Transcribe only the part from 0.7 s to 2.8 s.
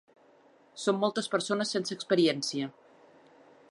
Som moltes persones sense experiència.